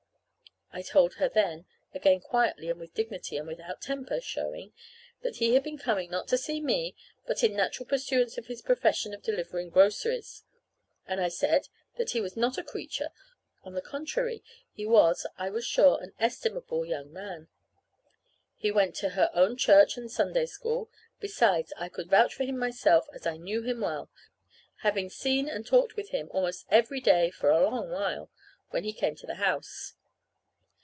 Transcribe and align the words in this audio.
I 0.73 0.83
told 0.83 1.15
her 1.15 1.27
then 1.27 1.65
again 1.93 2.21
quietly 2.21 2.69
and 2.69 2.79
with 2.79 2.93
dignity, 2.93 3.35
and 3.35 3.45
without 3.45 3.81
temper 3.81 4.21
(showing) 4.21 4.71
that 5.21 5.35
he 5.35 5.53
had 5.53 5.63
been 5.63 5.77
coming, 5.77 6.09
not 6.09 6.29
to 6.29 6.37
see 6.37 6.61
me, 6.61 6.95
but 7.27 7.43
in 7.43 7.51
the 7.51 7.57
natural 7.57 7.85
pursuance 7.85 8.37
of 8.37 8.45
his 8.47 8.61
profession 8.61 9.13
of 9.13 9.21
delivering 9.21 9.69
groceries. 9.69 10.45
And 11.05 11.19
I 11.19 11.27
said 11.27 11.67
that 11.97 12.11
he 12.11 12.21
was 12.21 12.37
not 12.37 12.57
a 12.57 12.63
creature. 12.63 13.09
On 13.65 13.73
the 13.73 13.81
contrary, 13.81 14.45
he 14.71 14.85
was, 14.85 15.25
I 15.37 15.49
was 15.49 15.65
sure, 15.67 16.01
an 16.01 16.13
estimable 16.19 16.85
young 16.85 17.11
man. 17.11 17.49
He 18.55 18.71
went 18.71 18.95
to 18.95 19.09
her 19.09 19.29
own 19.33 19.57
church 19.57 19.97
and 19.97 20.09
Sunday 20.09 20.45
School. 20.45 20.89
Besides, 21.19 21.73
I 21.75 21.89
could 21.89 22.09
vouch 22.09 22.33
for 22.33 22.45
him 22.45 22.57
myself, 22.57 23.07
as 23.13 23.27
I 23.27 23.35
knew 23.35 23.61
him 23.61 23.81
well, 23.81 24.09
having 24.83 25.09
seen 25.09 25.49
and 25.49 25.67
talked 25.67 25.97
with 25.97 26.11
him 26.11 26.29
almost 26.31 26.65
every 26.69 27.01
day 27.01 27.29
for 27.29 27.49
a 27.49 27.61
long 27.69 27.89
while, 27.89 28.31
when 28.69 28.85
he 28.85 28.93
came 28.93 29.17
to 29.17 29.27
the 29.27 29.35
house. 29.35 29.95